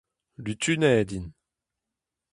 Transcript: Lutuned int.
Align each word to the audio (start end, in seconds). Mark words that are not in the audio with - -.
Lutuned 0.37 0.83
int. 1.11 1.31